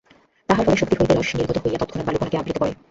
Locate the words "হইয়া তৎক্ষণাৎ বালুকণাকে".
1.63-2.39